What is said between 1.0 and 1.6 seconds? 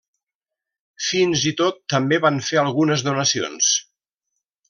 Fins i